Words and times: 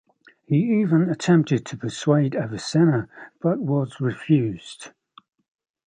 He 0.47 0.57
even 0.81 1.11
attempted 1.11 1.63
to 1.67 1.77
persuade 1.77 2.33
Avicenna, 2.35 3.07
but 3.39 3.59
was 3.59 4.01
refused. 4.01 4.89